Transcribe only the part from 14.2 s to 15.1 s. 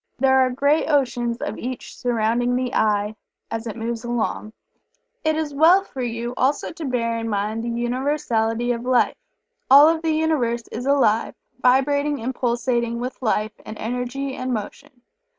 and motion.